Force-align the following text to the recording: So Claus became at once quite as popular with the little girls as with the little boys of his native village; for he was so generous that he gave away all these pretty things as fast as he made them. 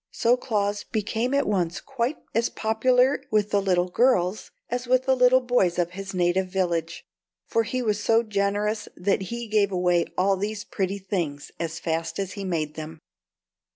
So 0.09 0.35
Claus 0.35 0.83
became 0.83 1.31
at 1.35 1.45
once 1.45 1.79
quite 1.79 2.17
as 2.33 2.49
popular 2.49 3.21
with 3.29 3.51
the 3.51 3.61
little 3.61 3.87
girls 3.89 4.49
as 4.67 4.87
with 4.87 5.05
the 5.05 5.15
little 5.15 5.41
boys 5.41 5.77
of 5.77 5.91
his 5.91 6.11
native 6.11 6.47
village; 6.47 7.05
for 7.45 7.61
he 7.61 7.83
was 7.83 8.01
so 8.03 8.23
generous 8.23 8.89
that 8.97 9.21
he 9.29 9.47
gave 9.47 9.71
away 9.71 10.07
all 10.17 10.37
these 10.37 10.63
pretty 10.63 10.97
things 10.97 11.51
as 11.59 11.77
fast 11.79 12.17
as 12.17 12.31
he 12.31 12.43
made 12.43 12.73
them. 12.73 12.97